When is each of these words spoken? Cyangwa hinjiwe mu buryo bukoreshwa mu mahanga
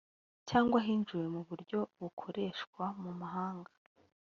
Cyangwa 0.49 0.79
hinjiwe 0.85 1.25
mu 1.33 1.41
buryo 1.49 1.79
bukoreshwa 2.01 2.83
mu 3.01 3.11
mahanga 3.21 3.71